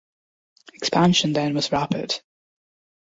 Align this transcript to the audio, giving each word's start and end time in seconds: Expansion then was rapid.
Expansion 0.73 1.31
then 1.31 1.53
was 1.53 1.71
rapid. 1.71 2.19